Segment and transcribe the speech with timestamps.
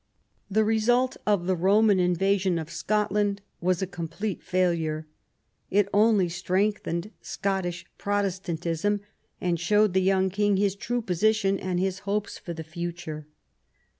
[0.49, 5.05] The result of the Roman invasion of Scotland was a complete failure.
[5.69, 9.01] It only strengthened Scottish Protestantism,
[9.39, 13.27] and showed the young King his true position and his hopes for the future.